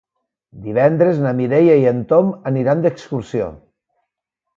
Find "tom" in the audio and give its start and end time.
2.13-2.31